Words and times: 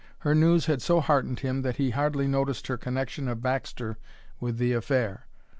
Her 0.21 0.33
news 0.33 0.65
had 0.65 0.81
so 0.81 0.99
heartened 0.99 1.41
him 1.41 1.61
that 1.61 1.75
he 1.75 1.91
hardly 1.91 2.25
noticed 2.27 2.65
her 2.65 2.75
connection 2.75 3.27
of 3.27 3.43
Baxter 3.43 3.99
with 4.39 4.57
the 4.57 4.73
affair. 4.73 5.27